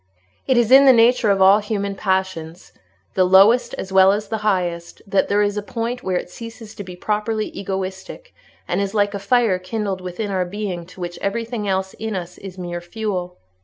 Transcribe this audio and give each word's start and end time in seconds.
It 0.47 0.57
is 0.57 0.71
in 0.71 0.85
the 0.85 0.93
nature 0.93 1.29
of 1.29 1.43
all 1.43 1.59
human 1.59 1.93
passion, 1.93 2.55
the 3.13 3.23
lowest 3.23 3.75
as 3.75 3.93
well 3.93 4.11
as 4.11 4.29
the 4.29 4.39
highest, 4.39 5.03
that 5.05 5.27
there 5.27 5.43
is 5.43 5.57
a 5.57 5.61
point 5.61 6.01
where 6.01 6.17
it 6.17 6.27
ceases 6.27 6.73
to 6.73 6.83
be 6.83 6.95
properly 6.95 7.49
egoistic, 7.49 8.33
and 8.67 8.81
is 8.81 8.95
like 8.95 9.13
a 9.13 9.19
fire 9.19 9.59
kindled 9.59 10.01
within 10.01 10.31
our 10.31 10.43
being 10.43 10.87
to 10.87 11.01
which 11.01 11.19
everything 11.19 11.67
else 11.67 11.93
in 11.99 12.15
us 12.15 12.39
is 12.39 12.57
mere 12.57 12.81
fuel. 12.81 13.37